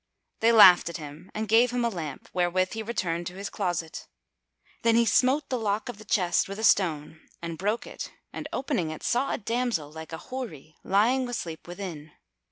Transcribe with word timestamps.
They 0.39 0.51
laughed 0.51 0.89
at 0.89 0.97
him 0.97 1.29
and 1.35 1.47
gave 1.47 1.69
him 1.69 1.85
a 1.85 1.89
lamp, 1.89 2.27
wherewith 2.33 2.73
he 2.73 2.81
returned 2.81 3.27
to 3.27 3.35
his 3.35 3.51
closet. 3.51 4.07
Then 4.81 4.95
he 4.95 5.05
smote 5.05 5.49
the 5.49 5.59
lock 5.59 5.89
of 5.89 5.99
the 5.99 6.05
chest 6.05 6.49
with 6.49 6.57
a 6.57 6.63
stone 6.63 7.19
and 7.39 7.55
broke 7.55 7.85
it 7.85 8.11
and 8.33 8.47
opening 8.51 8.89
it, 8.89 9.03
saw 9.03 9.31
a 9.31 9.37
damsel 9.37 9.91
like 9.91 10.11
a 10.11 10.17
Houri 10.31 10.75
lying 10.83 11.29
asleep 11.29 11.67
within. 11.67 12.13